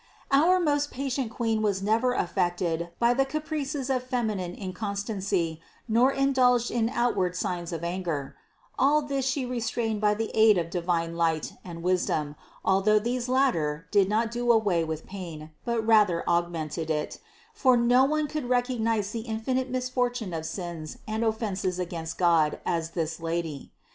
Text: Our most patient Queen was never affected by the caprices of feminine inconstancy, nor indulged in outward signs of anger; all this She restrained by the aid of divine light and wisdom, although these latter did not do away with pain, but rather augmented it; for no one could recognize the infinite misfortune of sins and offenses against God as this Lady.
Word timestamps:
Our 0.31 0.59
most 0.59 0.89
patient 0.89 1.29
Queen 1.29 1.61
was 1.61 1.83
never 1.83 2.13
affected 2.15 2.89
by 2.97 3.13
the 3.13 3.23
caprices 3.23 3.87
of 3.87 4.01
feminine 4.01 4.55
inconstancy, 4.55 5.61
nor 5.87 6.11
indulged 6.11 6.71
in 6.71 6.89
outward 6.89 7.35
signs 7.35 7.71
of 7.71 7.83
anger; 7.83 8.35
all 8.79 9.03
this 9.03 9.25
She 9.27 9.45
restrained 9.45 10.01
by 10.01 10.15
the 10.15 10.31
aid 10.33 10.57
of 10.57 10.71
divine 10.71 11.15
light 11.15 11.53
and 11.63 11.83
wisdom, 11.83 12.35
although 12.65 12.97
these 12.97 13.29
latter 13.29 13.85
did 13.91 14.09
not 14.09 14.31
do 14.31 14.51
away 14.51 14.83
with 14.83 15.05
pain, 15.05 15.51
but 15.65 15.85
rather 15.85 16.27
augmented 16.27 16.89
it; 16.89 17.19
for 17.53 17.77
no 17.77 18.03
one 18.03 18.27
could 18.27 18.49
recognize 18.49 19.11
the 19.11 19.19
infinite 19.21 19.69
misfortune 19.69 20.33
of 20.33 20.47
sins 20.47 20.97
and 21.07 21.23
offenses 21.23 21.77
against 21.77 22.17
God 22.17 22.59
as 22.65 22.89
this 22.97 23.19
Lady. 23.19 23.71